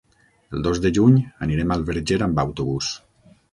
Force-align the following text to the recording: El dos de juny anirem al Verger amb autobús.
El 0.59 0.63
dos 0.67 0.79
de 0.85 0.91
juny 0.99 1.19
anirem 1.47 1.75
al 1.77 1.85
Verger 1.91 2.19
amb 2.29 2.43
autobús. 2.47 2.93